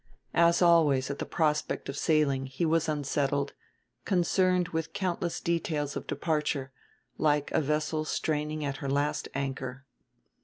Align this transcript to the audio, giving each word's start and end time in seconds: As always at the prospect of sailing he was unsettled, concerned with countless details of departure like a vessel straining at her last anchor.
As 0.33 0.63
always 0.63 1.11
at 1.11 1.19
the 1.19 1.27
prospect 1.27 1.87
of 1.87 1.95
sailing 1.95 2.47
he 2.47 2.65
was 2.65 2.89
unsettled, 2.89 3.53
concerned 4.03 4.69
with 4.69 4.93
countless 4.93 5.39
details 5.39 5.95
of 5.95 6.07
departure 6.07 6.71
like 7.19 7.51
a 7.51 7.61
vessel 7.61 8.03
straining 8.03 8.65
at 8.65 8.77
her 8.77 8.89
last 8.89 9.27
anchor. 9.35 9.85